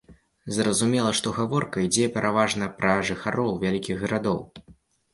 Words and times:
Зразумела, 0.55 1.11
што 1.19 1.33
гаворка 1.39 1.85
ідзе 1.87 2.09
пераважна 2.17 2.73
пра 2.81 2.99
жыхароў 3.13 3.55
вялікіх 3.69 3.97
гарадоў. 4.05 4.45